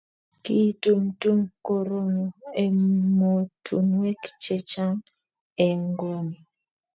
kiitumtum 0.43 1.39
korono 1.65 2.25
emotunwek 2.65 4.21
che 4.43 4.55
chang' 4.71 5.05
eng' 5.65 5.87
ng'ony 5.91 6.33